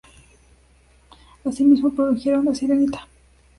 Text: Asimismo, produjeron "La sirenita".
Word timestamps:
Asimismo, 1.45 1.93
produjeron 1.93 2.45
"La 2.45 2.55
sirenita". 2.55 3.07